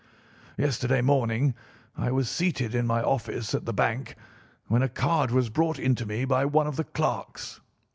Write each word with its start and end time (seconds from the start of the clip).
"Yesterday 0.57 1.01
morning 1.01 1.53
I 1.95 2.11
was 2.11 2.27
seated 2.27 2.73
in 2.73 2.87
my 2.87 3.03
office 3.03 3.53
at 3.53 3.65
the 3.65 3.71
bank 3.71 4.15
when 4.65 4.81
a 4.81 4.89
card 4.89 5.29
was 5.29 5.51
brought 5.51 5.77
in 5.77 5.93
to 5.93 6.07
me 6.07 6.25
by 6.25 6.43
one 6.43 6.65
of 6.65 6.75
the 6.75 6.85
clerks. 6.85 7.59